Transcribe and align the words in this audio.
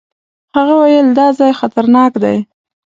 هغه 0.55 0.73
وويل 0.79 1.07
دا 1.19 1.27
ځای 1.39 1.51
خطرناک 1.59 2.11
دی. 2.23 2.37